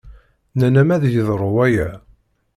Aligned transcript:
Nnan-am 0.53 0.89
ad 0.95 1.03
yeḍru 1.13 1.49
waya. 1.55 1.89